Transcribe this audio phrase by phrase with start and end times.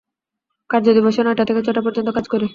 [0.69, 2.47] কার্যদিবসে নয়টা থেকে ছয়টা পর্যন্ত কাজ করি।